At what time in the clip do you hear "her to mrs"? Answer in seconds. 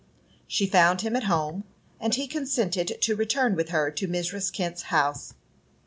3.69-4.51